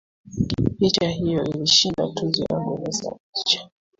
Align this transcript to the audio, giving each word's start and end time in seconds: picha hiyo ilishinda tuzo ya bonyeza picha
picha 0.77 1.07
hiyo 1.09 1.43
ilishinda 1.45 2.07
tuzo 2.07 2.45
ya 2.49 2.59
bonyeza 2.59 3.15
picha 3.33 3.69